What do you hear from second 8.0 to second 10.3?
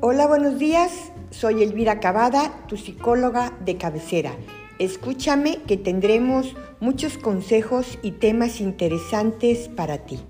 y temas interesantes para ti.